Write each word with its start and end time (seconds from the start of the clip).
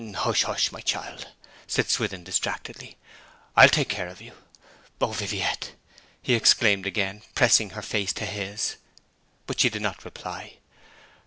'Hush, 0.13 0.41
hush! 0.45 0.71
my 0.71 0.81
child,' 0.81 1.27
said 1.67 1.87
Swithin 1.87 2.23
distractedly. 2.23 2.97
'I'll 3.55 3.69
take 3.69 3.89
care 3.89 4.07
of 4.07 4.19
you! 4.19 4.31
O 4.99 5.11
Viviette!' 5.11 5.73
he 6.23 6.33
exclaimed 6.33 6.87
again, 6.87 7.21
pressing 7.35 7.69
her 7.77 7.83
face 7.83 8.11
to 8.13 8.25
his. 8.25 8.77
But 9.45 9.59
she 9.59 9.69
did 9.69 9.83
not 9.83 10.03
reply. 10.03 10.57